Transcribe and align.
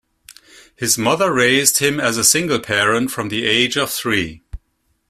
His 0.75 0.97
mother 0.97 1.31
raised 1.31 1.77
him 1.77 1.99
as 1.99 2.17
a 2.17 2.23
single 2.23 2.59
parent 2.59 3.11
from 3.11 3.29
the 3.29 3.45
age 3.45 3.77
of 3.77 3.91
three. 3.91 4.41